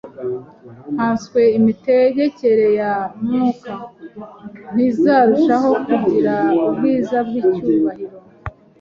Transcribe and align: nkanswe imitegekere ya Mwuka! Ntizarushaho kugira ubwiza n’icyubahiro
nkanswe 0.93 1.41
imitegekere 1.59 2.65
ya 2.79 2.93
Mwuka! 3.21 3.73
Ntizarushaho 4.73 5.69
kugira 5.87 6.33
ubwiza 6.67 7.17
n’icyubahiro 7.29 8.09